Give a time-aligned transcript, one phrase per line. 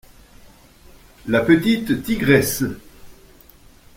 [1.27, 2.63] La petite tigresse.